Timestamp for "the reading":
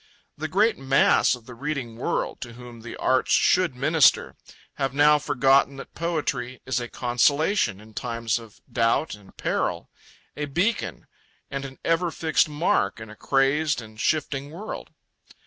1.45-1.95